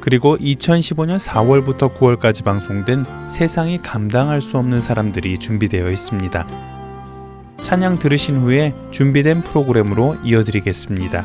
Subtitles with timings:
[0.00, 6.46] 그리고 2015년 4월부터 9월까지 방송된 세상이 감당할 수 없는 사람들이 준비되어 있습니다.
[7.62, 11.24] 찬양 들으신 후에 준비된 프로그램으로 이어드리겠습니다.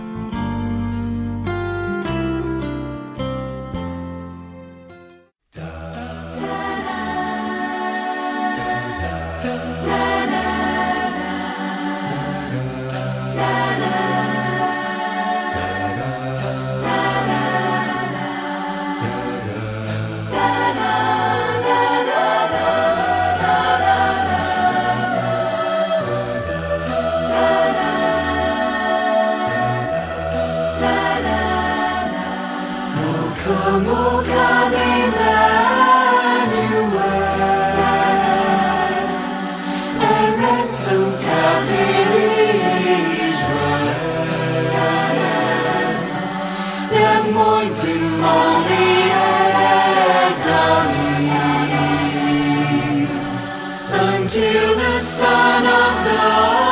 [54.26, 56.65] until the Son of God.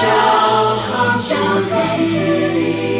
[0.00, 2.97] shall come to thee.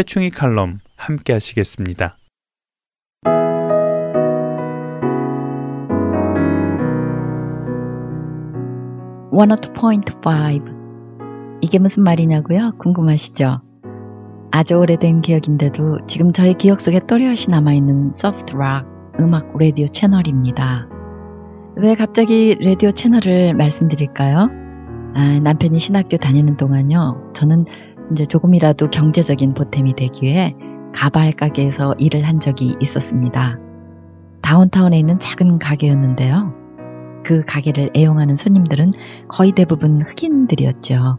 [0.00, 2.16] 최충희 칼럼 함께 하시겠습니다.
[9.30, 10.64] one point five
[11.60, 12.78] 이게 무슨 말이냐고요?
[12.78, 13.60] 궁금하시죠?
[14.50, 18.86] 아주 오래된 기억인데도 지금 저의 기억 속에 또렷이 남아있는 소프트 락
[19.20, 20.88] 음악 라디오 채널입니다.
[21.76, 24.48] 왜 갑자기 라디오 채널을 말씀드릴까요?
[25.14, 27.32] 아, 남편이 신학교 다니는 동안요.
[27.34, 27.66] 저는
[28.12, 30.54] 이제 조금이라도 경제적인 보탬이 되기 위해
[30.94, 33.58] 가발 가게에서 일을 한 적이 있었습니다.
[34.42, 36.54] 다운타운에 있는 작은 가게였는데요.
[37.24, 38.92] 그 가게를 애용하는 손님들은
[39.28, 41.16] 거의 대부분 흑인들이었죠.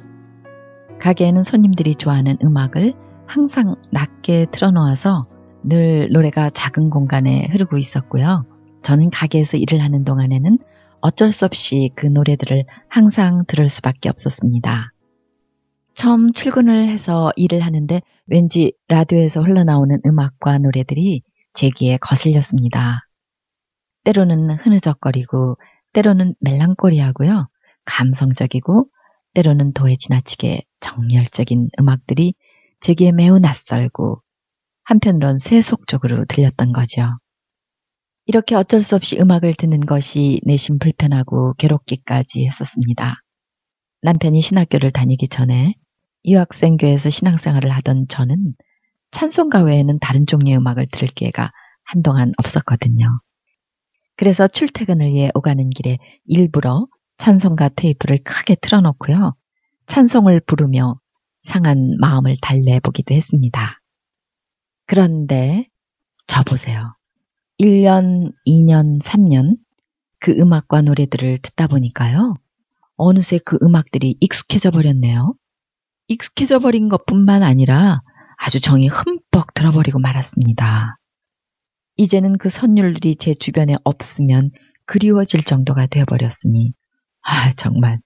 [0.99, 2.93] 가게에는 손님들이 좋아하는 음악을
[3.25, 5.21] 항상 낮게 틀어놓아서
[5.63, 8.45] 늘 노래가 작은 공간에 흐르고 있었고요.
[8.81, 10.57] 저는 가게에서 일을 하는 동안에는
[10.99, 14.90] 어쩔 수 없이 그 노래들을 항상 들을 수밖에 없었습니다.
[15.93, 21.21] 처음 출근을 해서 일을 하는데 왠지 라디오에서 흘러나오는 음악과 노래들이
[21.53, 23.01] 제 귀에 거슬렸습니다.
[24.03, 25.57] 때로는 흐느적거리고
[25.93, 27.47] 때로는 멜랑꼬리하고요.
[27.85, 28.87] 감성적이고
[29.33, 32.35] 때로는 도에 지나치게 정열적인 음악들이
[32.79, 34.21] 제게 매우 낯설고
[34.83, 37.17] 한편으론 세속적으로 들렸던 거죠.
[38.25, 43.15] 이렇게 어쩔 수 없이 음악을 듣는 것이 내심 불편하고 괴롭기까지 했었습니다.
[44.01, 45.75] 남편이 신학교를 다니기 전에
[46.25, 48.53] 유학생교에서 신앙생활을 하던 저는
[49.11, 51.51] 찬송가 외에는 다른 종류의 음악을 들을 기회가
[51.83, 53.19] 한동안 없었거든요.
[54.15, 56.87] 그래서 출퇴근을 위해 오가는 길에 일부러
[57.17, 59.35] 찬송가 테이프를 크게 틀어놓고요.
[59.87, 60.99] 찬송을 부르며
[61.41, 63.79] 상한 마음을 달래보기도 했습니다.
[64.85, 65.67] 그런데
[66.27, 66.95] 저 보세요.
[67.59, 69.57] 1년, 2년, 3년
[70.19, 72.35] 그 음악과 노래들을 듣다 보니까요.
[72.95, 75.35] 어느새 그 음악들이 익숙해져 버렸네요.
[76.11, 78.01] 익숙해져 버린 것 뿐만 아니라
[78.37, 80.97] 아주 정이 흠뻑 들어버리고 말았습니다.
[81.95, 84.51] 이제는 그 선율들이 제 주변에 없으면
[84.85, 86.73] 그리워질 정도가 되어버렸으니,
[87.21, 87.99] 아, 정말.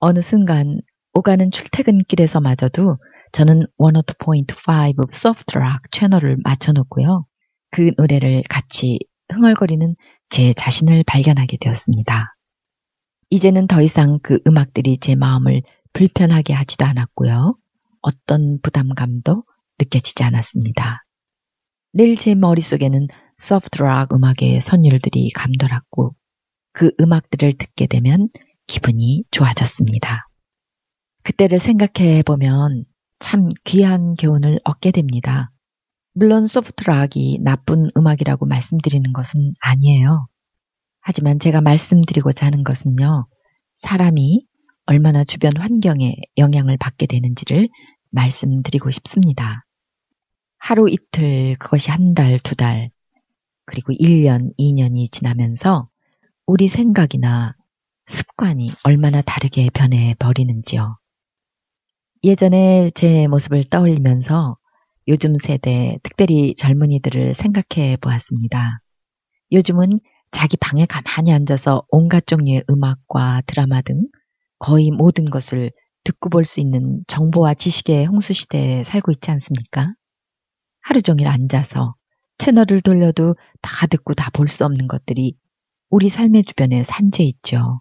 [0.00, 0.80] 어느 순간
[1.12, 2.98] 오가는 출퇴근길에서마저도
[3.32, 7.26] 저는 102.5 소프트락 채널을 맞춰놓고요.
[7.70, 8.98] 그 노래를 같이
[9.30, 9.94] 흥얼거리는
[10.30, 12.34] 제 자신을 발견하게 되었습니다.
[13.30, 15.62] 이제는 더 이상 그 음악들이 제 마음을
[15.92, 17.56] 불편하게 하지도 않았고요.
[18.02, 19.44] 어떤 부담감도
[19.78, 21.04] 느껴지지 않았습니다.
[21.94, 23.08] 늘 제 머릿속에는
[23.38, 26.14] 소프트락 음악의 선율들이 감돌았고
[26.72, 28.28] 그 음악들을 듣게 되면
[28.66, 30.28] 기분이 좋아졌습니다.
[31.22, 32.84] 그때를 생각해 보면
[33.18, 35.50] 참 귀한 교훈을 얻게 됩니다.
[36.14, 40.26] 물론 소프트락이 나쁜 음악이라고 말씀드리는 것은 아니에요.
[41.00, 43.26] 하지만 제가 말씀드리고자 하는 것은요,
[43.76, 44.46] 사람이
[44.90, 47.68] 얼마나 주변 환경에 영향을 받게 되는지를
[48.10, 49.66] 말씀드리고 싶습니다.
[50.56, 52.90] 하루 이틀, 그것이 한 달, 두 달,
[53.66, 55.90] 그리고 1년, 2년이 지나면서
[56.46, 57.54] 우리 생각이나
[58.06, 60.96] 습관이 얼마나 다르게 변해 버리는지요.
[62.24, 64.56] 예전에 제 모습을 떠올리면서
[65.06, 68.80] 요즘 세대, 특별히 젊은이들을 생각해 보았습니다.
[69.52, 69.98] 요즘은
[70.30, 74.06] 자기 방에 가만히 앉아서 온갖 종류의 음악과 드라마 등
[74.58, 75.70] 거의 모든 것을
[76.04, 79.94] 듣고 볼 수 있는 정보와 지식의 홍수 시대에 살고 있지 않습니까?
[80.80, 81.94] 하루 종일 앉아서
[82.38, 85.36] 채널을 돌려도 다 듣고 다 볼 수 없는 것들이
[85.90, 87.80] 우리 삶의 주변에 산재 있죠.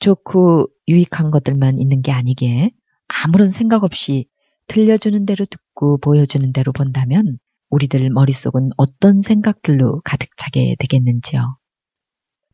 [0.00, 2.70] 좋고 유익한 것들만 있는 게 아니기에
[3.08, 4.26] 아무런 생각 없이
[4.68, 7.38] 들려주는 대로 듣고 보여주는 대로 본다면
[7.70, 11.56] 우리들 머릿속은 어떤 생각들로 가득 차게 되겠는지요.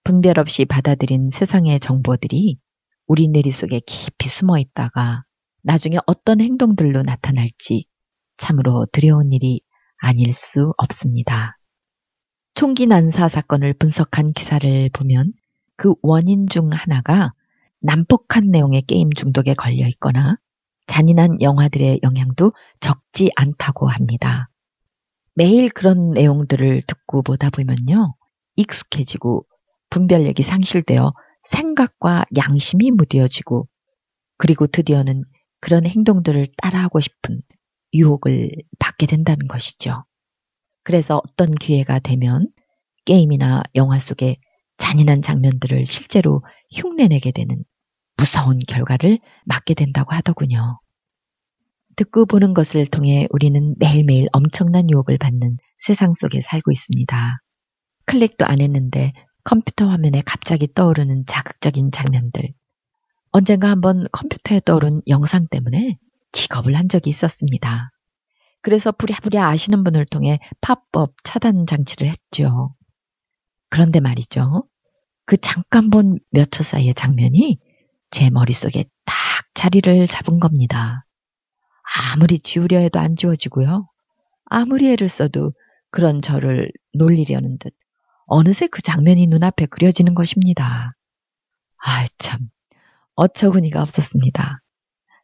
[0.04, 2.58] 분별 없이 받아들인 세상의 정보들이
[3.10, 5.24] 우리 내리 속에 깊이 숨어 있다가
[5.64, 7.86] 나중에 어떤 행동들로 나타날지
[8.36, 9.62] 참으로 두려운 일이
[9.96, 11.58] 아닐 수 없습니다.
[12.54, 15.32] 총기 난사 사건을 분석한 기사를 보면
[15.74, 17.32] 그 원인 중 하나가
[17.80, 20.36] 난폭한 내용의 게임 중독에 걸려 있거나
[20.86, 24.50] 잔인한 영화들의 영향도 적지 않다고 합니다.
[25.34, 28.14] 매일 그런 내용들을 듣고 보다 보면요.
[28.54, 29.46] 익숙해지고
[29.90, 31.12] 분별력이 상실되어
[31.44, 33.68] 생각과 양심이 무뎌지고
[34.38, 35.24] 그리고 드디어는
[35.60, 37.42] 그런 행동들을 따라하고 싶은
[37.92, 40.04] 유혹을 받게 된다는 것이죠.
[40.82, 42.48] 그래서 어떤 기회가 되면
[43.04, 44.36] 게임이나 영화 속에
[44.78, 46.42] 잔인한 장면들을 실제로
[46.72, 47.64] 흉내내게 되는
[48.16, 50.80] 무서운 결과를 맞게 된다고 하더군요.
[51.96, 57.40] 듣고 보는 것을 통해 우리는 매일매일 엄청난 유혹을 받는 세상 속에 살고 있습니다.
[58.06, 59.12] 클릭도 안 했는데
[59.44, 62.52] 컴퓨터 화면에 갑자기 떠오르는 자극적인 장면들.
[63.32, 65.98] 언젠가 한번 컴퓨터에 떠오른 영상 때문에
[66.32, 67.90] 기겁을 한 적이 있었습니다.
[68.62, 72.74] 그래서 부랴부랴 아시는 분을 통해 팝법 차단 장치를 했죠.
[73.70, 74.64] 그런데 말이죠.
[75.26, 77.58] 그 잠깐 본 몇 초 사이의 장면이
[78.10, 79.16] 제 머릿속에 딱
[79.54, 81.06] 자리를 잡은 겁니다.
[82.12, 83.88] 아무리 지우려 해도 안 지워지고요.
[84.46, 85.52] 아무리 애를 써도
[85.90, 87.72] 그런 저를 놀리려는 듯
[88.30, 90.94] 어느새 그 장면이 눈앞에 그려지는 것입니다.
[91.84, 92.48] 아, 참.
[93.16, 94.60] 어처구니가 없었습니다.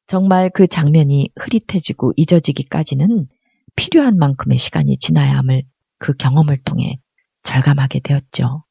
[0.06, 3.28] 정말 그 장면이 흐릿해지고 잊어지기까지는
[3.76, 5.64] 필요한 만큼의 시간이 지나야 함을
[5.98, 6.98] 그 경험을 통해
[7.42, 8.64] 절감하게 되었죠.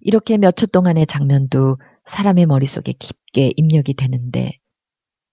[0.00, 4.52] 이렇게 몇 초 동안의 장면도 사람의 머릿속에 깊게 입력이 되는데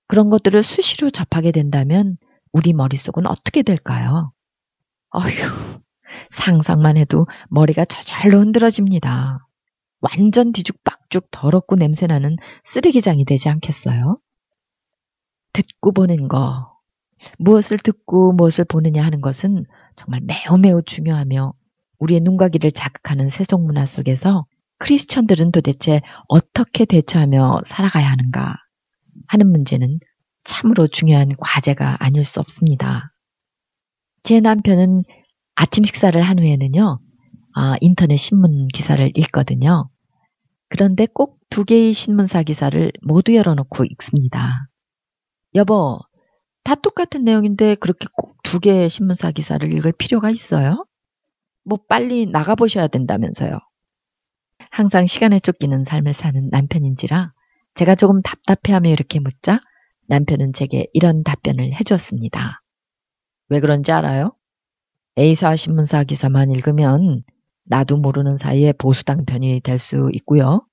[0.08, 2.18] 그런 것들을 수시로 접하게 된다면
[2.54, 4.34] 우리 머릿속은 어떻게 될까요?
[5.12, 5.82] 어휴,
[6.30, 9.40] 상상만 해도 머리가 저절로 흔들어집니다.
[10.02, 14.20] 완전 뒤죽박죽 더럽고 냄새나는 쓰레기장이 되지 않겠어요?
[15.54, 16.72] 듣고 보는 거,
[17.38, 19.66] 무엇을 듣고 무엇을 보느냐 하는 것은
[19.96, 21.54] 정말 매우 매우 중요하며
[22.00, 24.46] 우리의 눈과 귀를 자극하는 세속 문화 속에서
[24.80, 28.56] 크리스천들은 도대체 어떻게 대처하며 살아가야 하는가
[29.28, 30.00] 하는 문제는
[30.44, 33.14] 참으로 중요한 과제가 아닐 수 없습니다.
[34.24, 35.04] 제 남편은
[35.56, 37.00] 아침 식사를 한 후에는요,
[37.56, 39.90] 아, 인터넷 신문 기사를 읽거든요.
[40.70, 44.68] 그런데 꼭 두 개의 신문사 기사를 모두 열어놓고 읽습니다.
[45.54, 46.00] 여보,
[46.64, 50.86] 다 똑같은 내용인데 그렇게 꼭 두 개의 신문사 기사를 읽을 필요가 있어요?
[51.66, 53.60] 뭐 빨리 나가보셔야 된다면서요.
[54.72, 57.34] 항상 시간에 쫓기는 삶을 사는 남편인지라
[57.76, 59.60] 제가 조금 답답해하며 이렇게 묻자
[60.08, 62.62] 남편은 제게 이런 답변을 해주었습니다.
[63.50, 64.34] 왜 그런지 알아요?
[65.18, 67.24] A사 신문사 기사만 읽으면
[67.66, 70.66] 나도 모르는 사이에 보수당 편이 될 수 있고요.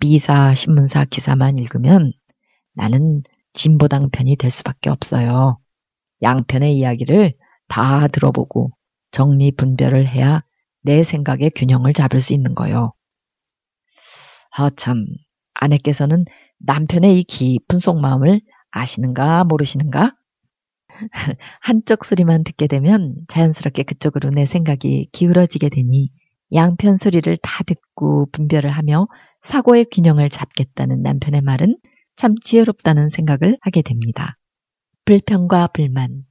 [0.00, 2.12] B사 신문사 기사만 읽으면
[2.74, 5.58] 나는 진보당 편이 될 수밖에 없어요.
[6.22, 7.34] 양편의 이야기를
[7.68, 8.72] 다 들어보고
[9.10, 10.42] 정리 분별을 해야
[10.82, 12.92] 내 생각의 균형을 잡을 수 있는 거요.
[14.52, 15.04] 아, 참.
[15.54, 16.24] 아내께서는
[16.58, 18.40] 남편의 이 깊은 속마음을
[18.70, 20.14] 아시는가 모르시는가?
[21.60, 26.10] 한쪽 소리만 듣게 되면 자연스럽게 그쪽으로 내 생각이 기울어지게 되니
[26.52, 29.08] 양편 소리를 다 듣고 분별을 하며
[29.42, 31.78] 사고의 균형을 잡겠다는 남편의 말은
[32.16, 34.36] 참 지혜롭다는 생각을 하게 됩니다.
[35.04, 36.24] 불평과 불만,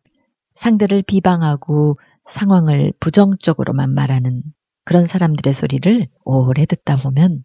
[0.56, 4.44] 상대를 비방하고 상황을 부정적으로만 말하는
[4.84, 7.44] 그런 사람들의 소리를 오래 듣다 보면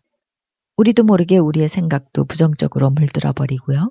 [0.76, 3.90] 우리도 모르게 우리의 생각도 부정적으로 물들어 버리고요.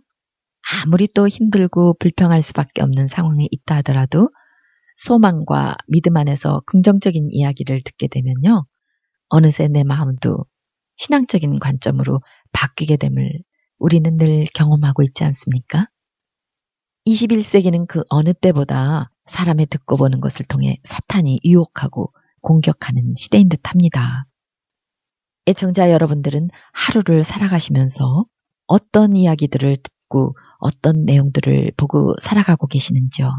[0.71, 4.29] 아무리 또 힘들고 불평할 수밖에 없는 상황에 있다 하더라도
[4.95, 8.65] 소망과 믿음 안에서 긍정적인 이야기를 듣게 되면요.
[9.29, 10.45] 어느새 내 마음도
[10.97, 13.31] 신앙적인 관점으로 바뀌게 됨을
[13.79, 15.87] 우리는 늘 경험하고 있지 않습니까?
[17.05, 24.25] 21세기는 그 어느 때보다 사람의 듣고 보는 것을 통해 사탄이 유혹하고 공격하는 시대인 듯 합니다.
[25.47, 28.25] 애청자 여러분들은 하루를 살아가시면서
[28.67, 29.77] 어떤 이야기들을
[30.13, 33.31] 듣고 어떤 내용들을 보고 살아가고 계시는지요?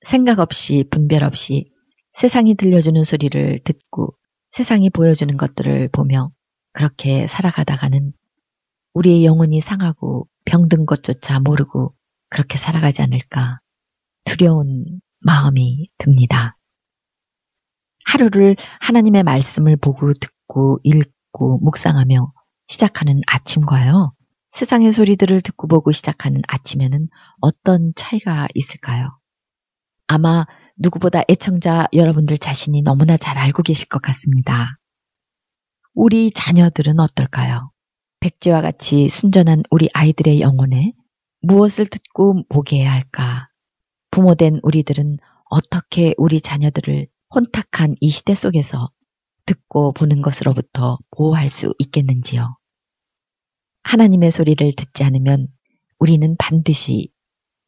[0.00, 1.70] 생각 없이 분별 없이
[2.12, 4.16] 세상이 들려주는 소리를 듣고
[4.50, 6.30] 세상이 보여주는 것들을 보며
[6.72, 8.12] 그렇게 살아가다가는
[8.94, 11.94] 우리의 영혼이 상하고 병든 것조차 모르고
[12.30, 13.60] 그렇게 살아가지 않을까
[14.24, 16.56] 두려운 마음이 듭니다.
[18.06, 22.32] 하루를 하나님의 말씀을 보고 듣고 읽고 묵상하며
[22.66, 24.14] 시작하는 아침과요.
[24.50, 27.08] 세상의 소리들을 듣고 보고 시작하는 아침에는
[27.40, 29.18] 어떤 차이가 있을까요?
[30.06, 34.78] 아마 누구보다 애청자 여러분들 자신이 너무나 잘 알고 계실 것 같습니다.
[35.94, 37.70] 우리 자녀들은 어떨까요?
[38.20, 40.92] 백제와 같이 순전한 우리 아이들의 영혼에
[41.42, 43.48] 무엇을 듣고 보게 해야 할까?
[44.10, 45.18] 부모된 우리들은
[45.50, 48.90] 어떻게 우리 자녀들을 혼탁한 이 시대 속에서
[49.46, 52.57] 듣고 보는 것으로부터 보호할 수 있겠는지요?
[53.82, 55.48] 하나님의 소리를 듣지 않으면
[55.98, 57.10] 우리는 반드시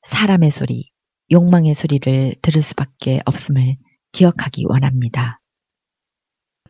[0.03, 0.91] 사람의 소리,
[1.31, 3.77] 욕망의 소리를 들을 수밖에 없음을
[4.13, 5.41] 기억하기 원합니다.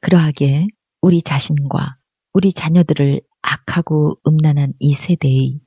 [0.00, 0.66] 그러하기에
[1.00, 1.96] 우리 자신과
[2.32, 5.60] 우리 자녀들을 악하고 음란한 이 세대의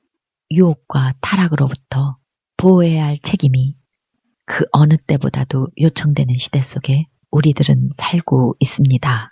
[0.50, 2.18] 유혹과 타락으로부터
[2.56, 3.76] 보호해야 할 책임이
[4.46, 9.30] 그 어느 때보다도 요청되는 시대 속에 우리들은 살고 있습니다.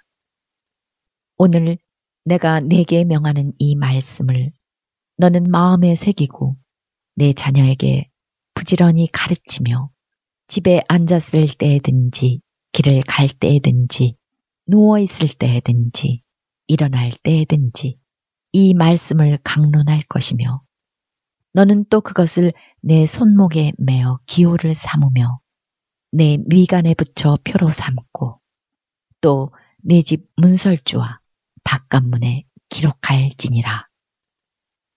[1.37, 1.79] 오늘
[2.25, 4.53] 내가 내게 명하는 이 말씀을
[5.17, 6.57] 너는 마음에 새기고
[7.17, 8.09] 내 자녀에게
[8.55, 9.91] 부지런히 가르치며
[10.49, 12.41] 집에 앉았을 때든지
[12.73, 14.17] 길을 갈 때든지
[14.67, 16.23] 누워 있을 때든지
[16.69, 17.99] 일어날 때든지
[18.53, 20.63] 이 말씀을 강론할 것이며
[21.55, 25.41] 너는 또 그것을 내 손목에 매어 기호를 삼으며
[26.13, 28.41] 내 미간에 붙여 표로 삼고
[29.21, 29.51] 또
[29.85, 31.22] 내 집 문설주와
[31.65, 33.87] 바깥문에 기록할지니라.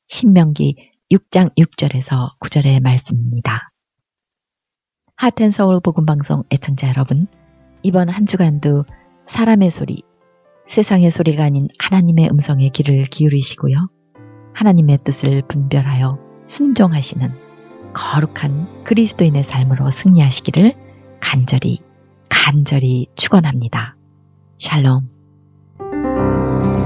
[0.07, 0.75] 신명기
[1.11, 3.71] 6장 6절에서 9절의 말씀입니다.
[5.17, 7.27] 하텐 서울 복음 방송 애청자 여러분,
[7.83, 8.85] 이번 한 주간도
[9.25, 10.03] 사람의 소리,
[10.65, 13.89] 세상의 소리가 아닌 하나님의 음성에 귀를 기울이시고요.
[14.53, 17.31] 하나님의 뜻을 분별하여 순종하시는
[17.93, 20.73] 거룩한 그리스도인의 삶으로 승리하시기를
[21.21, 21.79] 간절히,
[22.29, 23.95] 간절히 축원합니다.
[24.57, 25.14] 샬롬.
[26.15, 26.84] Thank you.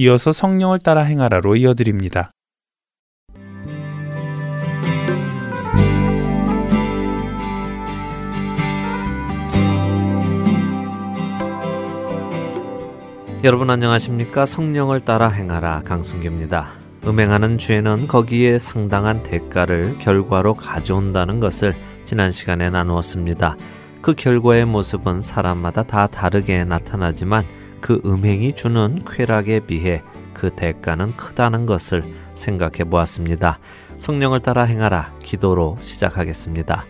[0.00, 2.32] 이어서 성령을 따라 행하라로 이어드립니다.
[13.44, 14.46] 여러분 안녕하십니까?
[14.46, 16.70] 성령을 따라 행하라 강순규입니다.
[17.06, 21.74] 음행하는 죄는 거기에 상당한 대가를 결과로 가져온다는 것을
[22.06, 23.54] 지난 시간에 나누었습니다.
[24.00, 27.44] 그 결과의 모습은 사람마다 다 다르게 나타나지만
[27.80, 30.02] 그 음행이 주는 쾌락에 비해
[30.34, 33.58] 그 대가는 크다는 것을 생각해 보았습니다.
[33.98, 36.86] 성령을 따라 행하라 기도로 시작하겠습니다.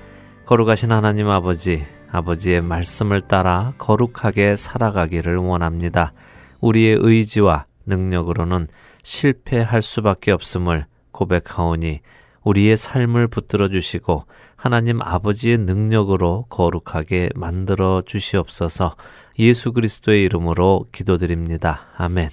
[0.46, 6.12] 거룩하신 하나님 아버지, 아버지의 말씀을 따라 거룩하게 살아가기를 원합니다.
[6.60, 8.68] 우리의 의지와 능력으로는
[9.02, 12.00] 실패할 수밖에 없음을 고백하오니
[12.44, 14.24] 우리의 삶을 붙들어 주시고
[14.56, 18.96] 하나님 아버지의 능력으로 거룩하게 만들어 주시옵소서
[19.38, 21.86] 예수 그리스도의 이름으로 기도드립니다.
[21.96, 22.30] 아멘.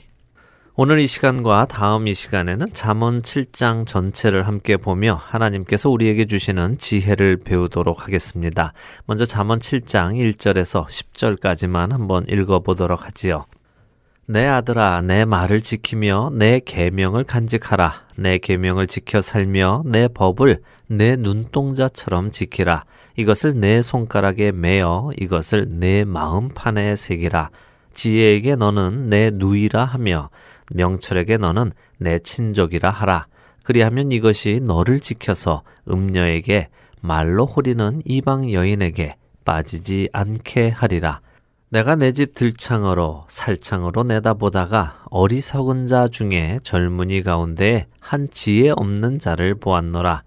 [0.80, 7.38] 오늘 이 시간과 다음 이 시간에는 잠언 7장 전체를 함께 보며 하나님께서 우리에게 주시는 지혜를
[7.38, 8.74] 배우도록 하겠습니다.
[9.08, 13.46] 먼저 잠언 7장 1절에서 10절까지만 한번 읽어 보도록 하지요.
[14.28, 21.16] 내 아들아 내 말을 지키며 내 계명을 간직하라 내 계명을 지켜 살며 내 법을 내
[21.16, 22.84] 눈동자처럼 지키라
[23.18, 27.50] 이것을 내 손가락에 매어 이것을 내 마음판에 새기라.
[27.94, 30.30] 지혜에게 너는 내 누이라 하며
[30.72, 33.26] 명철에게 너는 내 친족이라 하라.
[33.64, 36.70] 그리하면 이것이 너를 지켜서 음녀에게
[37.02, 41.22] 말로 호리는 이방 여인에게 빠지지 않게 하리라.
[41.70, 49.56] 내가 내 집 들창으로 살창으로 내다보다가 어리석은 자 중에 젊은이 가운데 한 지혜 없는 자를
[49.56, 50.24] 보았노라.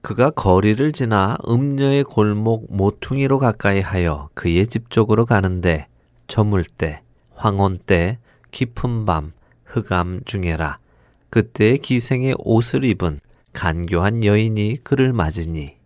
[0.00, 5.86] 그가 거리를 지나 음녀의 골목 모퉁이로 가까이 하여 그의 집 쪽으로 가는데
[6.26, 7.02] 저물 때,
[7.34, 8.18] 황혼 때,
[8.52, 9.32] 깊은 밤,
[9.64, 10.78] 흑암 중에라.
[11.30, 13.20] 그때 기생의 옷을 입은
[13.52, 15.78] 간교한 여인이 그를 맞으니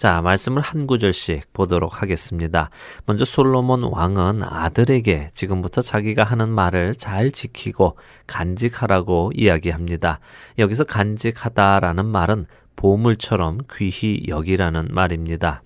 [0.00, 2.70] 자, 말씀을 한 구절씩 보도록 하겠습니다.
[3.04, 10.18] 먼저 솔로몬 왕은 아들에게 지금부터 자기가 하는 말을 잘 지키고 간직하라고 이야기합니다.
[10.58, 12.46] 여기서 간직하다라는 말은
[12.80, 15.62] 보물처럼 귀히 여기라는 말입니다.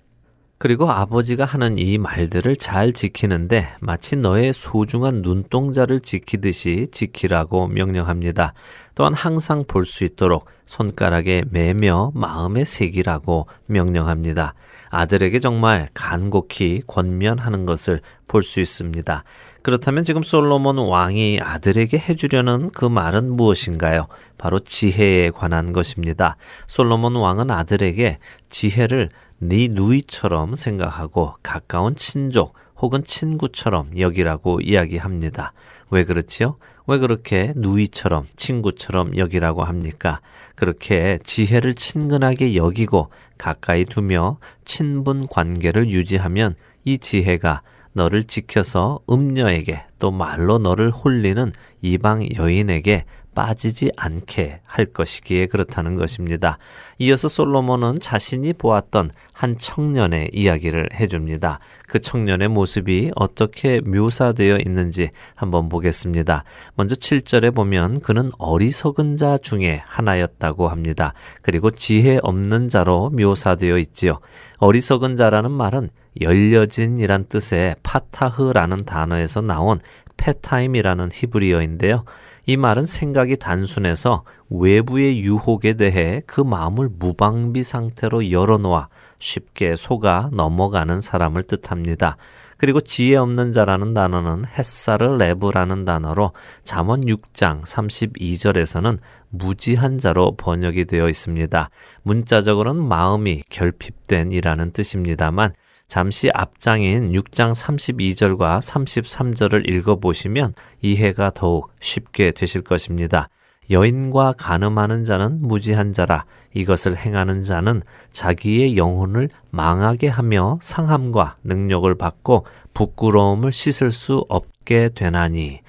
[0.57, 8.53] 그리고 아버지가 하는 이 말들을 잘 지키는데 마치 너의 소중한 눈동자를 지키듯이 지키라고 명령합니다.
[8.95, 14.53] 또한 항상 볼 수 있도록 손가락에 매며 마음에 새기라고 명령합니다.
[14.89, 19.23] 아들에게 정말 간곡히 권면하는 것을 볼 수 있습니다.
[19.65, 24.05] 그렇다면 지금 솔로몬 왕이 아들에게 해주려는 그 말은 무엇인가요?
[24.37, 26.37] 바로 지혜에 관한 것입니다.
[26.67, 35.53] 솔로몬 왕은 아들에게 지혜를 네 누이처럼 생각하고 가까운 친족 혹은 친구처럼 여기라고 이야기합니다.
[35.89, 36.57] 왜 그렇지요?
[36.85, 40.21] 왜 그렇게 누이처럼 친구처럼 여기라고 합니까?
[40.53, 47.63] 그렇게 지혜를 친근하게 여기고 가까이 두며 친분 관계를 유지하면 이 지혜가
[47.95, 56.57] 너를 지켜서 음녀에게 또 말로 너를 홀리는 이방 여인에게 빠지지 않게 할 것이기에 그렇다는 것입니다.
[56.97, 61.59] 이어서 솔로몬은 자신이 보았던 한 청년의 이야기를 해줍니다.
[61.87, 66.45] 그 청년의 모습이 어떻게 묘사되어 있는지 한번 보겠습니다.
[66.75, 71.13] 먼저 7절에 보면 그는 어리석은 자 중에 하나였다고 합니다.
[71.41, 74.19] 그리고 지혜 없는 자로 묘사되어 있지요.
[74.59, 75.89] 어리석은 자라는 말은
[76.21, 79.79] 열려진이란 뜻의 파타흐라는 단어에서 나온
[80.17, 82.05] פתאים이라는 히브리어인데요.
[82.47, 88.87] 이 말은 생각이 단순해서 외부의 유혹에 대해 그 마음을 무방비 상태로 열어놓아
[89.19, 92.17] 쉽게 속아 넘어가는 사람을 뜻합니다.
[92.57, 96.31] 그리고 지혜 없는 자라는 단어는 חסר לב라는 단어로
[96.63, 98.99] 잠언 6장 32절에서는
[99.29, 101.69] 무지한 자로 번역이 되어 있습니다.
[102.03, 105.53] 문자적으로는 마음이 결핍된 이라는 뜻입니다만
[105.87, 113.29] 잠시 앞장인 6장 32절과 33절을 읽어보시면 이해가 더욱 쉽게 되실 것입니다.
[113.69, 116.25] 여인과 가늠하는 자는 무지한 자라.
[116.53, 125.61] 이것을 행하는 자는 자기의 영혼을 망하게 하며 상함과 능력을 받고 부끄러움을 씻을 수 없게 되나니.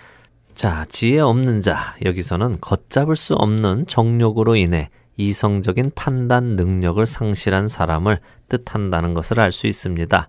[0.54, 1.96] 자 지혜 없는 자.
[2.04, 9.66] 여기서는 걷잡을 수 없는 정욕으로 인해 이성적인 판단 능력을 상실한 사람을 뜻한다는 것을 알 수
[9.66, 10.28] 있습니다.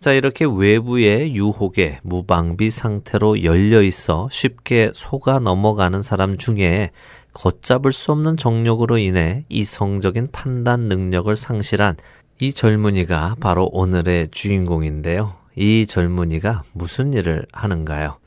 [0.00, 6.90] 자, 이렇게 외부의 유혹에 무방비 상태로 열려 있어 쉽게 속아 넘어가는 사람 중에
[7.32, 11.96] 걷잡을 수 없는 정력으로 인해 이성적인 판단 능력을 상실한
[12.40, 15.34] 이 젊은이가 바로 오늘의 주인공인데요.
[15.56, 18.17] 이 젊은이가 무슨 일을 하는가요?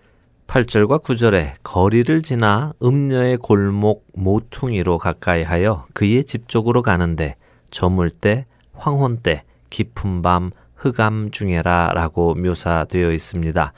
[0.51, 7.37] 8절과 9절에 거리를 지나 음녀의 골목 모퉁이로 가까이 하여 그의 집 쪽으로 가는데
[7.69, 13.71] 저물 때, 황혼 때, 깊은 밤, 흑암 중에라 라고 묘사되어 있습니다.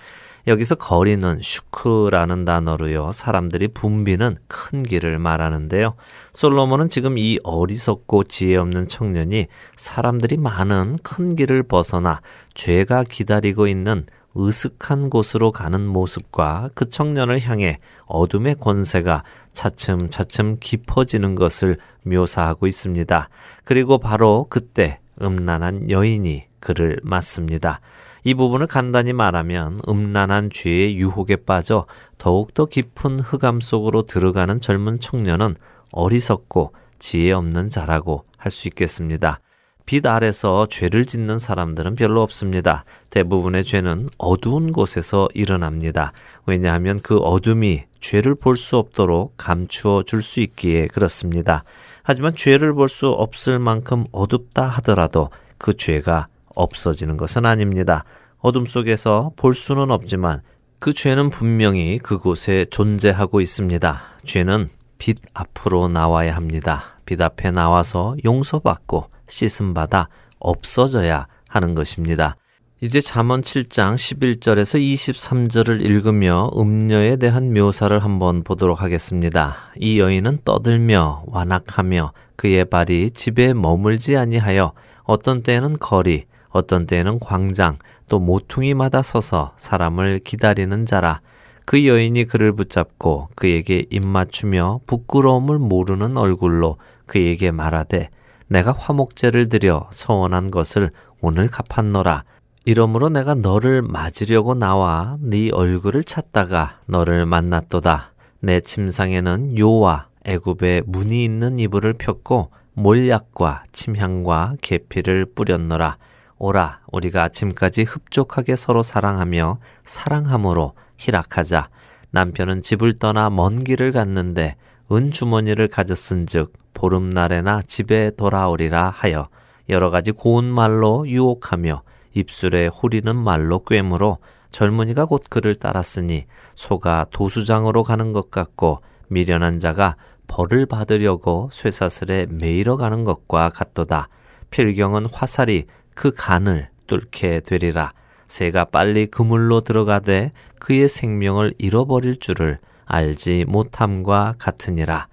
[0.47, 3.11] 여기서 거리는 슈크라는 단어로요.
[3.11, 5.93] 사람들이 붐비는 큰 길을 말하는데요.
[6.31, 12.21] 솔로몬은 지금 이 어리석고 지혜 없는 청년이 사람들이 많은 큰 길을 벗어나
[12.55, 14.07] 죄가 기다리고 있는
[14.37, 23.29] 으슥한 곳으로 가는 모습과 그 청년을 향해 어둠의 권세가 차츰차츰 깊어지는 것을 묘사하고 있습니다.
[23.63, 27.79] 그리고 바로 그때 음란한 여인이 그를 맞습니다.
[28.23, 31.85] 이 부분을 간단히 말하면 음란한 죄의 유혹에 빠져
[32.17, 35.55] 더욱더 깊은 흑암 속으로 들어가는 젊은 청년은
[35.91, 39.39] 어리석고 지혜 없는 자라고 할 수 있겠습니다.
[39.85, 42.85] 빛 아래서 죄를 짓는 사람들은 별로 없습니다.
[43.09, 46.13] 대부분의 죄는 어두운 곳에서 일어납니다.
[46.45, 51.63] 왜냐하면 그 어둠이 죄를 볼 수 없도록 감추어 줄 수 있기에 그렇습니다.
[52.03, 58.05] 하지만 죄를 볼 수 없을 만큼 어둡다 하더라도 그 죄가 없어지는 것은 아닙니다.
[58.39, 60.41] 어둠 속에서 볼 수는 없지만
[60.79, 64.01] 그 죄는 분명히 그곳에 존재하고 있습니다.
[64.25, 66.97] 죄는 빛 앞으로 나와야 합니다.
[67.05, 72.35] 빛 앞에 나와서 용서받고 씻음받아 없어져야 하는 것입니다.
[72.81, 79.55] 이제 잠언 7장 11절에서 23절을 읽으며 음녀에 대한 묘사를 한번 보도록 하겠습니다.
[79.77, 87.77] 이 여인은 떠들며 완악하며 그의 발이 집에 머물지 아니하여 어떤 때에는 거리, 어떤 때에는 광장,
[88.09, 91.21] 또 모퉁이마다 서서 사람을 기다리는 자라.
[91.65, 98.09] 그 여인이 그를 붙잡고 그에게 입맞추며 부끄러움을 모르는 얼굴로 그에게 말하되
[98.47, 102.23] 내가 화목제를 드려 서원한 것을 오늘 갚았노라.
[102.65, 108.11] 이러므로 내가 너를 맞으려고 나와 네 얼굴을 찾다가 너를 만났도다.
[108.39, 115.97] 내 침상에는 요와 애굽의 문이 있는 이불을 폈고 몰약과 침향과 계피를 뿌렸노라.
[116.37, 121.69] 오라 우리가 아침까지 흡족하게 서로 사랑하며 사랑함으로 희락하자.
[122.11, 124.55] 남편은 집을 떠나 먼 길을 갔는데
[124.91, 129.29] 은 주머니를 가졌은즉 보름날에나 집에 돌아오리라 하여
[129.69, 134.17] 여러 가지 고운 말로 유혹하며 입술에 호리는 말로 꿰물어
[134.51, 139.95] 젊은이가 곧 그를 따랐으니 소가 도수장으로 가는 것 같고 미련한 자가
[140.27, 144.09] 벌을 받으려고 쇠사슬에 매이러 가는 것과 같도다.
[144.51, 145.65] 필경은 화살이
[145.95, 147.91] 그 간을 뚫게 되리라.
[148.27, 155.07] 새가 빨리 그물로 들어가되 그의 생명을 잃어버릴 줄을 알지 못함과 같으니라.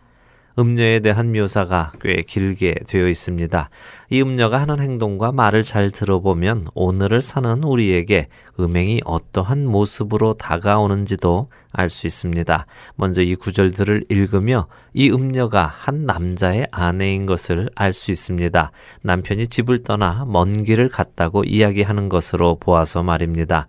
[0.59, 3.71] 음녀에 대한 묘사가 꽤 길게 되어 있습니다.
[4.11, 8.29] 이 음녀가 하는 행동과 말을 잘 들어보면 오늘을 사는 우리에게
[8.59, 12.67] 음행이 어떠한 모습으로 다가오는지도 알 수 있습니다.
[12.97, 18.73] 먼저 이 구절들을 읽으며 이 음녀가 한 남자의 아내인 것을 알 수 있습니다.
[19.03, 23.67] 남편이 집을 떠나 먼 길을 갔다고 이야기하는 것으로 보아서 말입니다.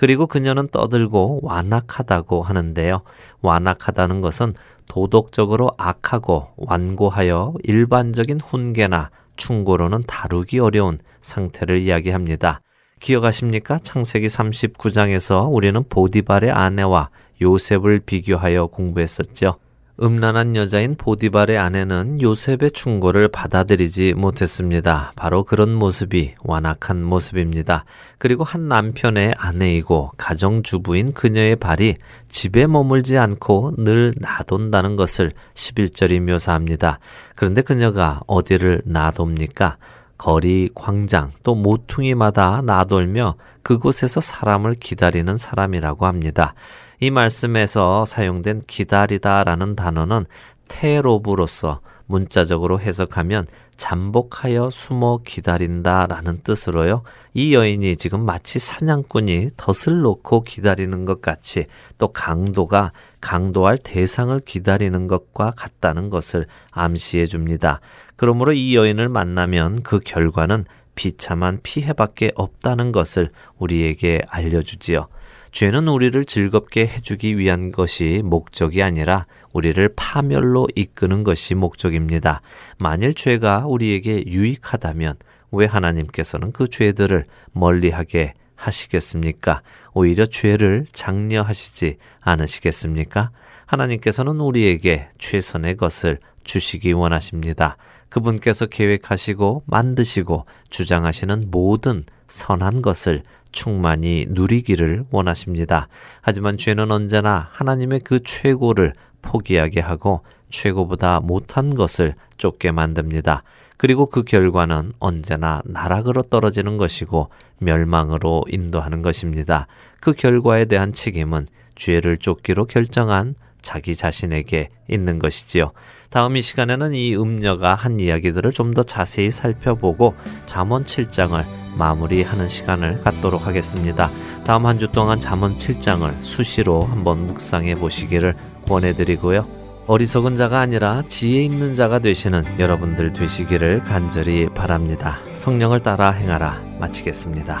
[0.00, 3.02] 그리고 그녀는 떠들고 완악하다고 하는데요.
[3.42, 4.54] 완악하다는 것은
[4.88, 12.62] 도덕적으로 악하고 완고하여 일반적인 훈계나 충고로는 다루기 어려운 상태를 이야기합니다.
[12.98, 13.78] 기억하십니까?
[13.80, 17.10] 창세기 39장에서 우리는 보디발의 아내와
[17.42, 19.56] 요셉을 비교하여 공부했었죠.
[20.02, 25.12] 음란한 여자인 보디발의 아내는 요셉의 충고를 받아들이지 못했습니다.
[25.14, 27.84] 바로 그런 모습이 완악한 모습입니다.
[28.16, 31.96] 그리고 한 남편의 아내이고 가정주부인 그녀의 발이
[32.30, 36.98] 집에 머물지 않고 늘 나돈다는 것을 11절이 묘사합니다.
[37.36, 39.76] 그런데 그녀가 어디를 나돕니까?
[40.16, 46.54] 거리, 광장, 또 모퉁이마다 나돌며 그곳에서 사람을 기다리는 사람이라고 합니다.
[47.00, 50.26] 이 말씀에서 사용된 기다리다라는 단어는
[50.68, 57.02] 테로브로서 문자적으로 해석하면 잠복하여 숨어 기다린다라는 뜻으로요.
[57.32, 61.64] 이 여인이 지금 마치 사냥꾼이 덫을 놓고 기다리는 것 같이
[61.96, 67.80] 또 강도가 강도할 대상을 기다리는 것과 같다는 것을 암시해 줍니다.
[68.16, 75.06] 그러므로 이 여인을 만나면 그 결과는 비참한 피해밖에 없다는 것을 우리에게 알려주지요.
[75.52, 82.40] 죄는 우리를 즐겁게 해주기 위한 것이 목적이 아니라 우리를 파멸로 이끄는 것이 목적입니다.
[82.78, 85.16] 만일 죄가 우리에게 유익하다면
[85.52, 89.62] 왜 하나님께서는 그 죄들을 멀리하게 하시겠습니까?
[89.92, 93.30] 오히려 죄를 장려하시지 않으시겠습니까?
[93.66, 97.76] 하나님께서는 우리에게 최선의 것을 주시기 원하십니다.
[98.08, 105.88] 그분께서 계획하시고 만드시고 주장하시는 모든 선한 것을 충만히 누리기를 원하십니다.
[106.20, 113.42] 하지만 죄는 언제나 하나님의 그 최고를 포기하게 하고 최고보다 못한 것을 쫓게 만듭니다.
[113.76, 119.66] 그리고 그 결과는 언제나 나락으로 떨어지는 것이고 멸망으로 인도하는 것입니다.
[120.00, 125.72] 그 결과에 대한 책임은 죄를 쫓기로 결정한 자기 자신에게 있는 것이지요.
[126.10, 130.14] 다음 이 시간에는 이 음녀가 한 이야기들을 좀 더 자세히 살펴보고
[130.46, 134.10] 잠언 7장을 마무리하는 시간을 갖도록 하겠습니다.
[134.44, 138.34] 다음 한 주 동안 잠언 7장을 수시로 한번 묵상해 보시기를
[138.68, 139.46] 권해드리고요.
[139.86, 145.18] 어리석은 자가 아니라 지혜 있는 자가 되시는 여러분들 되시기를 간절히 바랍니다.
[145.34, 147.60] 성령을 따라 행하라 마치겠습니다.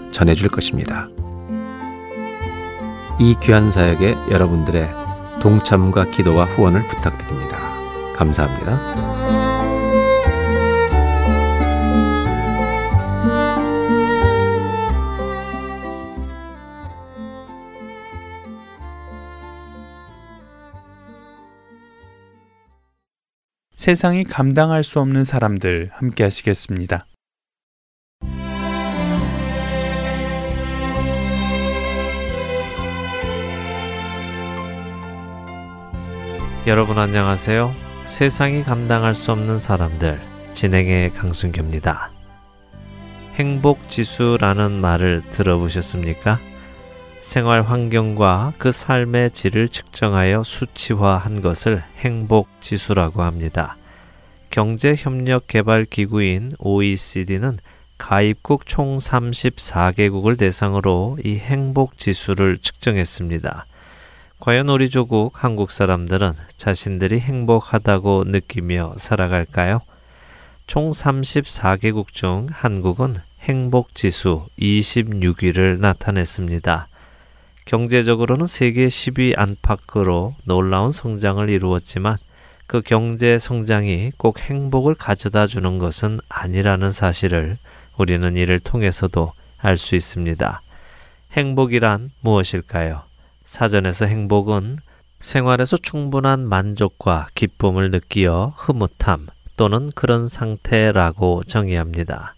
[0.11, 1.07] 전해줄 것입니다.
[3.19, 4.89] 이 귀한 사역에 여러분들의
[5.41, 7.57] 동참과 기도와 후원을 부탁드립니다.
[8.15, 9.21] 감사합니다.
[23.75, 27.07] 세상이 감당할 수 없는 사람들 함께 하시겠습니다.
[36.67, 37.73] 여러분 안녕하세요.
[38.05, 40.21] 세상이 감당할 수 없는 사람들
[40.53, 42.11] 진행의 강순규입니다.
[43.33, 46.39] 행복 지수라는 말을 들어보셨습니까?
[47.19, 53.75] 생활 환경과 그 삶의 질을 측정하여 수치화한 것을 행복 지수라고 합니다.
[54.51, 57.57] 경제협력개발기구인 OECD는
[57.97, 63.65] 가입국 총 34개국을 대상으로 이 행복 지수를 측정했습니다.
[64.41, 69.81] 과연 우리 조국 한국 사람들은 자신들이 행복하다고 느끼며 살아갈까요?
[70.65, 76.87] 총 34개국 중 한국은 행복 지수 26위를 나타냈습니다.
[77.65, 82.17] 경제적으로는 세계 10위 안팎으로 놀라운 성장을 이루었지만
[82.65, 87.59] 그 경제 성장이 꼭 행복을 가져다 주는 것은 아니라는 사실을
[87.95, 90.63] 우리는 이를 통해서도 알 수 있습니다.
[91.33, 93.10] 행복이란 무엇일까요?
[93.51, 94.77] 사전에서 행복은
[95.19, 99.27] 생활에서 충분한 만족과 기쁨을 느끼어 흐뭇함
[99.57, 102.35] 또는 그런 상태라고 정의합니다.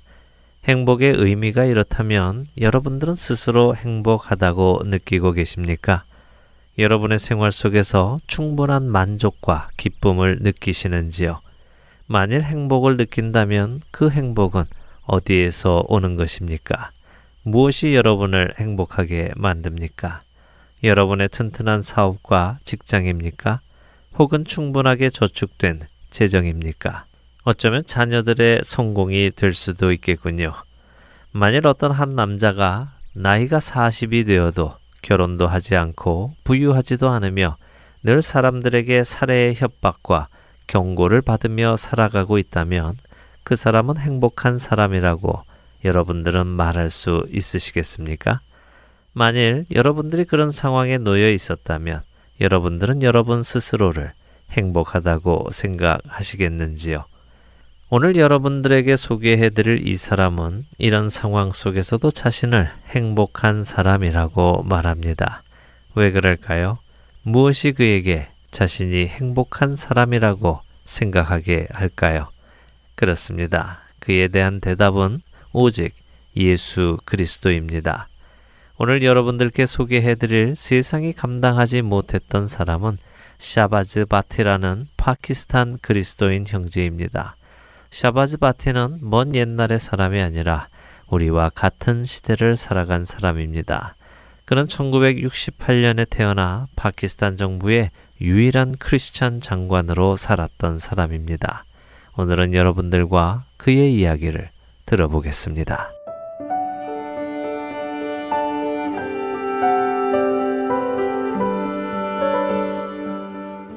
[0.66, 6.04] 행복의 의미가 이렇다면 여러분들은 스스로 행복하다고 느끼고 계십니까?
[6.80, 11.42] 여러분의 생활 속에서 충분한 만족과 기쁨을 느끼시는지요?
[12.08, 14.64] 만일 행복을 느낀다면 그 행복은
[15.06, 16.90] 어디에서 오는 것입니까?
[17.44, 20.24] 무엇이 여러분을 행복하게 만듭니까?
[20.84, 23.62] 여러분의 튼튼한 사업과 직장입니까?
[24.20, 27.06] 혹은 충분하게 저축된 재정입니까?
[27.44, 30.54] 어쩌면 자녀들의 성공이 될 수도 있겠군요.
[31.32, 37.58] 만일 어떤 한 남자가 나이가 40이 되어도 결혼도 하지 않고 부유하지도 않으며
[38.04, 40.28] 늘 사람들에게 살해의 협박과
[40.68, 42.98] 경고를 받으며 살아가고 있다면
[43.44, 45.44] 그 사람은 행복한 사람이라고
[45.86, 48.42] 여러분들은 말할 수 있으시겠습니까?
[49.14, 52.02] 만일 여러분들이 그런 상황에 놓여 있었다면
[52.42, 54.14] 여러분들은 여러분 스스로를
[54.52, 57.06] 행복하다고 생각하시겠는지요?
[57.90, 65.44] 오늘 여러분들에게 소개해 드릴 이 사람은 이런 상황 속에서도 자신을 행복한 사람이라고 말합니다.
[65.94, 66.80] 왜 그럴까요?
[67.22, 72.30] 무엇이 그에게 자신이 행복한 사람이라고 생각하게 할까요?
[72.96, 73.82] 그렇습니다.
[74.00, 75.94] 그에 대한 대답은 오직
[76.36, 78.08] 예수 그리스도입니다.
[78.86, 82.98] 오늘 여러분들께 소개해 드릴 세상이 감당하지 못했던 사람은
[83.38, 87.38] 샤바즈 바티라는 파키스탄 그리스도인 형제입니다.
[87.92, 90.68] 샤바즈 바티는 먼 옛날의 사람이 아니라
[91.08, 93.96] 우리와 같은 시대를 살아간 사람입니다.
[94.44, 101.64] 그는 1968년에 태어나 파키스탄 정부의 유일한 크리스찬 장관으로 살았던 사람입니다.
[102.18, 104.50] 오늘은 여러분들과 그의 이야기를
[104.86, 106.03] 들어보겠습니다.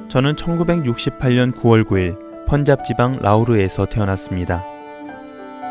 [0.07, 4.63] 저는 1968년 9월 9일 펀잡 지방 라우르에서 태어났습니다.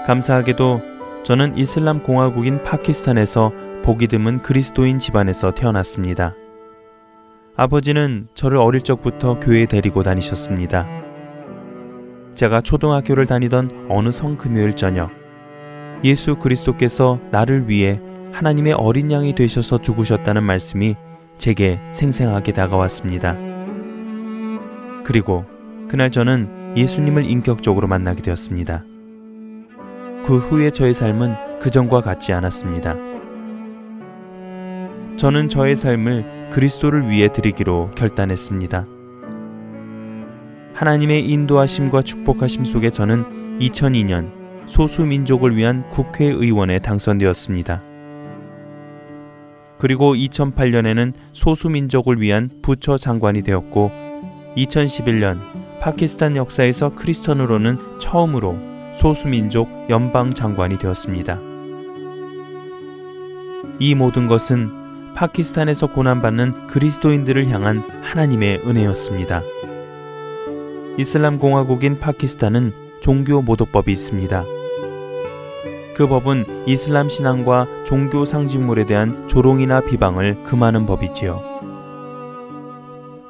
[0.07, 0.83] 감사하게도
[1.25, 6.35] 저는 이슬람 공화국인 파키스탄에서 보기 드문 그리스도인 집안에서 태어났습니다.
[7.57, 10.87] 아버지는 저를 어릴 적부터 교회에 데리고 다니셨습니다.
[12.35, 15.11] 제가 초등학교를 다니던 어느 성 금요일 저녁,
[16.05, 20.95] 예수 그리스도께서 나를 위해 하나님의 어린 양이 되셔서 죽으셨다는 말씀이
[21.39, 23.56] 제게 생생하게 다가왔습니다.
[25.07, 25.45] 그리고
[25.89, 28.85] 그날 저는 예수님을 인격적으로 만나게 되었습니다.
[30.25, 32.97] 그 후에 저의 삶은 그전과 같지 않았습니다.
[35.17, 38.85] 저는 저의 삶을 그리스도를 위해 드리기로 결단했습니다.
[40.75, 44.33] 하나님의 인도하심과 축복하심 속에 저는 2002년
[44.67, 47.81] 소수민족을 위한 국회의원에 당선되었습니다.
[49.79, 54.06] 그리고 2008년에는 소수민족을 위한 부처 장관이 되었고
[54.57, 55.39] 2011년
[55.81, 58.59] 파키스탄 역사에서 크리스천으로는 처음으로
[58.95, 61.39] 소수민족 연방 장관이 되었습니다.
[63.79, 69.43] 이 모든 것은 파키스탄에서 고난받는 그리스도인들을 향한 하나님의 은혜였습니다.
[70.99, 74.45] 이슬람 공화국인 파키스탄은 종교 모독법이 있습니다.
[75.95, 81.43] 그 법은 이슬람 신앙과 종교 상징물에 대한 조롱이나 비방을 금하는 법이지요.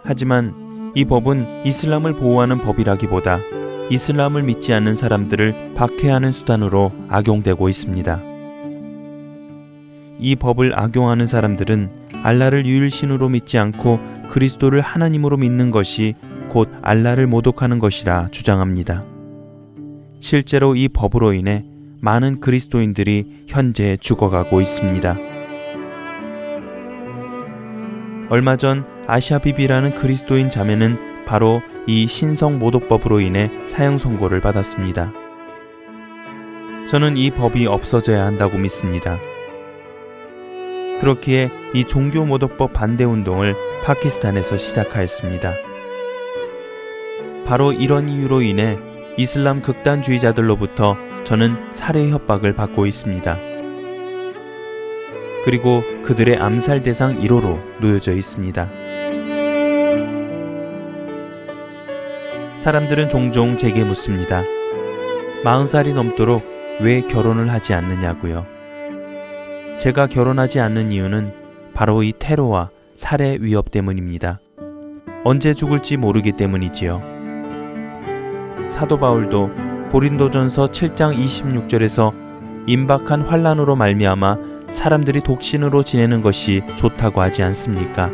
[0.05, 0.66] 하지만
[0.97, 3.39] 이 법은 이슬람을 보호하는 법이라기보다
[3.91, 8.23] 이슬람을 믿지 않는 사람들을 박해하는 수단으로 악용되고 있습니다.
[10.19, 11.91] 이 법을 악용하는 사람들은
[12.23, 16.15] 알라를 유일신으로 믿지 않고 그리스도를 하나님으로 믿는 것이
[16.49, 19.05] 곧 알라를 모독하는 것이라 주장합니다.
[20.21, 21.67] 실제로 이 법으로 인해
[22.01, 25.19] 많은 그리스도인들이 현재 죽어가고 있습니다.
[28.31, 35.13] 얼마 전 아시아비비라는 그리스도인 자매는 바로 이 신성 모독법으로 인해 사형 선고를 받았습니다.
[36.89, 39.19] 저는 이 법이 없어져야 한다고 믿습니다.
[41.01, 43.55] 그렇기에 이 종교 모독법 반대 운동을
[43.85, 45.53] 파키스탄에서 시작하였습니다.
[47.45, 48.79] 바로 이런 이유로 인해
[49.17, 53.37] 이슬람 극단주의자들로부터 저는 살해 협박을 받고 있습니다.
[55.45, 58.69] 그리고 그들의 암살 대상 1호로 놓여져 있습니다.
[62.67, 64.43] 사람들은 종종 제게 묻습니다.
[65.45, 66.43] 40살이 넘도록
[66.81, 68.45] 왜 결혼을 하지 않느냐고요.
[69.79, 71.33] 제가 결혼하지 않는 이유는
[71.75, 74.41] 바로 이 테러와 살해 위협 때문입니다.
[75.23, 77.01] 언제 죽을지 모르기 때문이지요.
[78.67, 79.51] 사도 바울도
[79.93, 82.13] 고린도전서 7장 26절에서
[82.67, 84.39] 임박한 환란으로 말미암아
[84.71, 88.11] 사람들이 독신으로 지내는 것이 좋다고 하지 않습니까?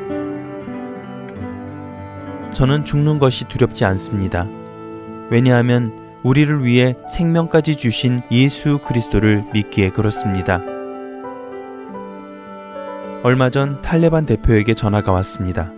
[2.63, 4.47] 저는 죽는 것이 두렵지 않습니다.
[5.31, 10.63] 왜냐하면 우리를 위해 생명까지 주신 예수 그리스도를 믿기에 그렇습니다.
[13.25, 15.73] 얼마 전 탈레반 대표에게 전화가 왔습니다.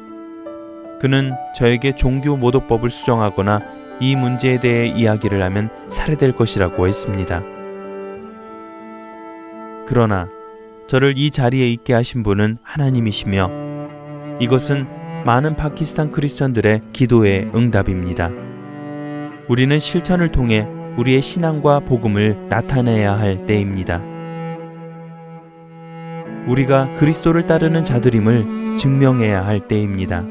[1.00, 3.62] 그는 저에게 종교 모독법을 수정하거나
[4.00, 7.40] 이 문제에 대해 이야기를 하면 살해될 것이라고 했습니다.
[9.86, 10.28] 그러나
[10.86, 13.50] 저를 이 자리에 있게 하신 분은 하나님이시며
[14.40, 18.30] 이것은 많은 파키스탄 크리스천들의 기도의 응답입니다.
[19.48, 20.66] 우리는 실천을 통해
[20.98, 24.02] 우리의 신앙과 복음을 나타내야 할 때입니다.
[26.46, 30.24] 우리가 그리스도를 따르는 자들임을 증명해야 할 때입니다.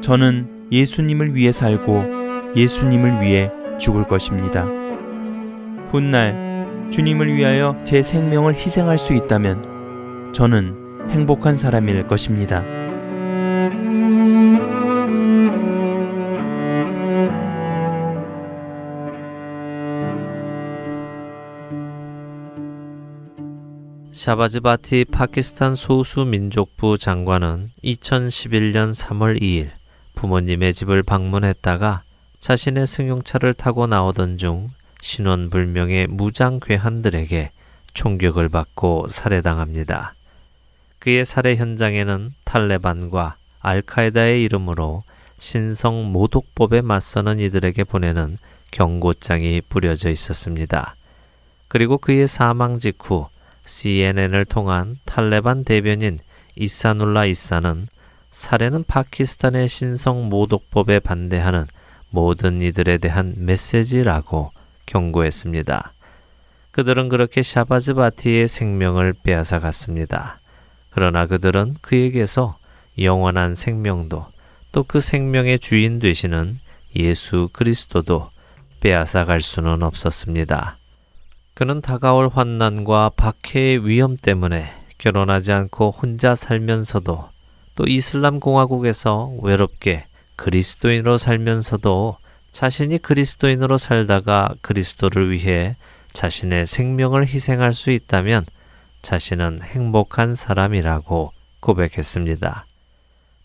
[0.00, 4.66] 저는 예수님을 위해 살고 예수님을 위해 죽을 것입니다.
[5.90, 12.62] 훗날 주님을 위하여 제 생명을 희생할 수 있다면 저는 행복한 사람일 것입니다.
[24.12, 29.70] 샤바즈 바티 파키스탄 소수민족부 장관은 2011년 3월 2일
[30.16, 32.02] 부모님의 집을 방문했다가
[32.40, 37.52] 자신의 승용차를 타고 나오던 중 신원불명의 무장 괴한들에게
[37.94, 40.14] 총격을 받고 살해당합니다.
[40.98, 45.04] 그의 살해 현장에는 탈레반과 알카에다의 이름으로
[45.38, 48.38] 신성 모독법에 맞서는 이들에게 보내는
[48.70, 50.96] 경고장이 뿌려져 있었습니다.
[51.68, 53.28] 그리고 그의 사망 직후
[53.64, 56.18] CNN을 통한 탈레반 대변인
[56.56, 57.86] 이사눌라 이사는
[58.30, 61.66] 살해는 파키스탄의 신성 모독법에 반대하는
[62.10, 64.52] 모든 이들에 대한 메시지라고
[64.86, 65.92] 경고했습니다.
[66.70, 70.37] 그들은 그렇게 샤바즈 바티의 생명을 빼앗아 갔습니다.
[70.98, 72.58] 그러나 그들은 그에게서
[72.98, 74.26] 영원한 생명도
[74.72, 76.58] 또 그 생명의 주인 되시는
[76.96, 78.30] 예수 그리스도도
[78.80, 80.76] 빼앗아 갈 수는 없었습니다.
[81.54, 87.28] 그는 다가올 환난과 박해의 위험 때문에 결혼하지 않고 혼자 살면서도
[87.76, 92.16] 또 이슬람 공화국에서 외롭게 그리스도인으로 살면서도
[92.50, 95.76] 자신이 그리스도인으로 살다가 그리스도를 위해
[96.12, 98.46] 자신의 생명을 희생할 수 있다면
[99.08, 102.66] 자신은 행복한 사람이라고 고백했습니다.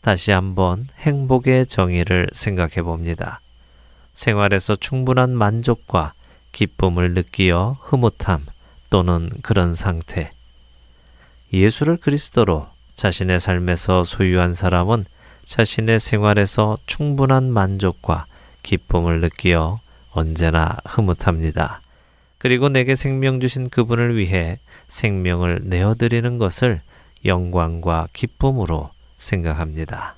[0.01, 3.39] 다시 한번 행복의 정의를 생각해 봅니다.
[4.13, 6.15] 생활에서 충분한 만족과
[6.51, 8.45] 기쁨을 느끼어 흐뭇함
[8.89, 10.31] 또는 그런 상태.
[11.53, 15.05] 예수를 그리스도로 자신의 삶에서 소유한 사람은
[15.45, 18.25] 자신의 생활에서 충분한 만족과
[18.63, 19.79] 기쁨을 느끼어
[20.11, 21.82] 언제나 흐뭇합니다.
[22.43, 26.81] 그리고 내게 생명 주신 그분을 위해 생명을 내어드리는 것을
[27.23, 30.15] 영광과 기쁨으로 생각합니다.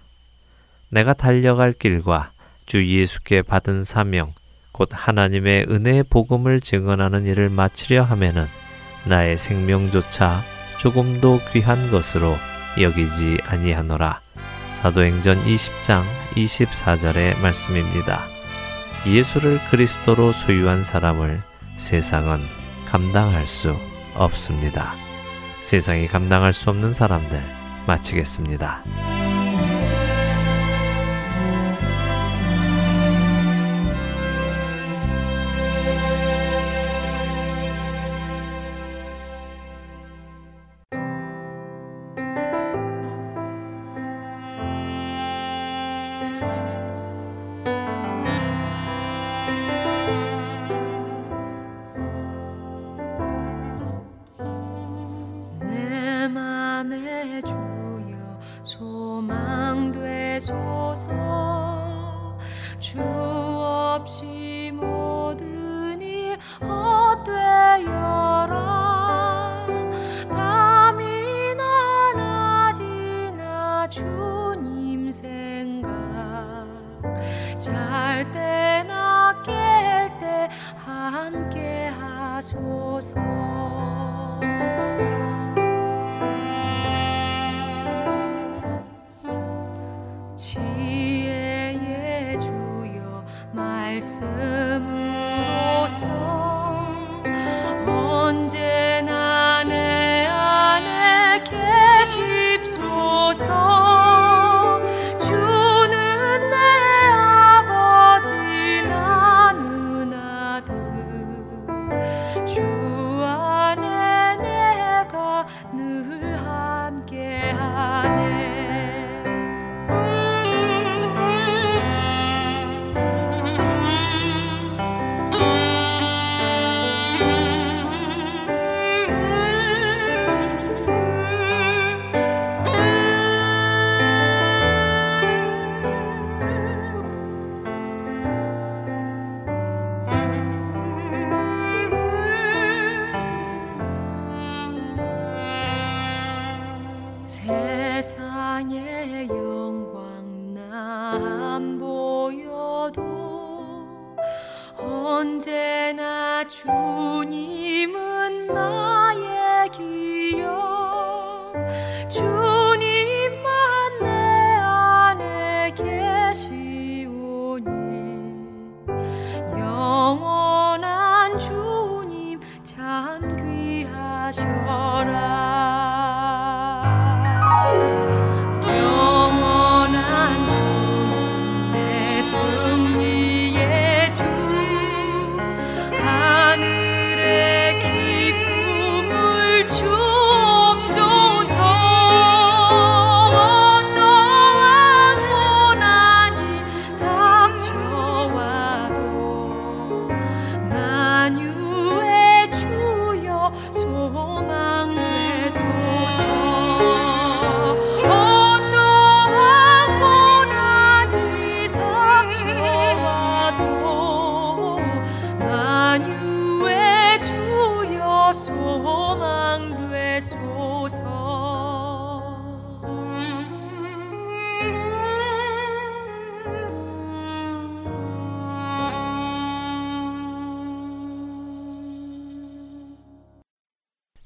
[0.89, 2.31] 내가 달려갈 길과
[2.65, 4.33] 주 예수께 받은 사명,
[4.71, 8.47] 곧 하나님의 은혜의 복음을 증언하는 일을 마치려 하면은
[9.03, 10.41] 나의 생명조차
[10.79, 12.33] 조금도 귀한 것으로
[12.81, 14.21] 여기지 아니하노라.
[14.73, 18.23] 사도행전 20장 24절의 말씀입니다.
[19.05, 21.43] 예수를 그리스도로 소유한 사람을
[21.77, 22.39] 세상은
[22.87, 23.75] 감당할 수
[24.15, 24.93] 없습니다.
[25.61, 27.41] 세상이 감당할 수 없는 사람들
[27.87, 29.24] 마치겠습니다.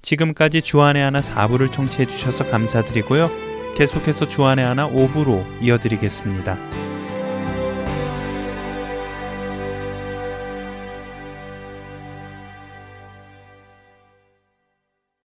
[0.10, 3.30] 지금까지 주안의 하나 4부를 청취해 주셔서 감사드리고요.
[3.76, 6.57] 계속해서 주안의 하나 5부로 이어드리겠습니다.